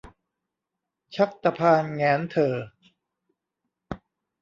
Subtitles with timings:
[1.15, 2.55] ชักตะพานแหงนเถ่อ